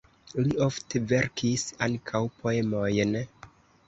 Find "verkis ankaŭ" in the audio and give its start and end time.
1.11-2.21